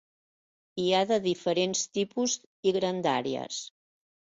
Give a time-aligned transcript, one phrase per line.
[0.83, 2.37] Hi ha de diferents tipus
[2.71, 3.67] i grandàries.